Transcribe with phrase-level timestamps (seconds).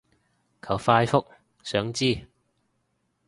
[0.63, 1.23] 求快覆，
[1.61, 2.25] 想知